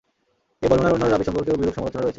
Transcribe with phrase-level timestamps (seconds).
[0.63, 2.09] এ বর্ণনার অন্যান্য রাবী সম্পর্কেও বিরূপ সমালোচনা রয়েছে।